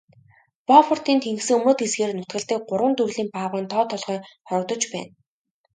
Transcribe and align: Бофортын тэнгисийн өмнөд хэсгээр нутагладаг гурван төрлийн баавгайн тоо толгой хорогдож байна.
Бофортын 0.67 1.17
тэнгисийн 1.23 1.57
өмнөд 1.59 1.79
хэсгээр 1.81 2.11
нутагладаг 2.15 2.61
гурван 2.69 2.93
төрлийн 2.97 3.29
баавгайн 3.35 3.67
тоо 3.73 3.83
толгой 3.91 4.19
хорогдож 4.47 4.81
байна. 4.93 5.11